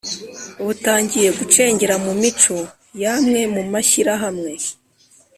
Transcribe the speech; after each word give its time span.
butangiye 0.65 1.29
gucengera 1.37 1.95
mu 2.05 2.13
mico 2.21 2.57
y'amwe 3.01 3.41
mu 3.53 3.63
mashyirahamwe 3.71 4.51